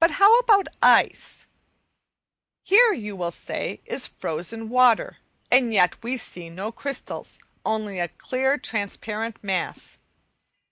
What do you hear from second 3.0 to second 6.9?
will say, is frozen water, and yet we see no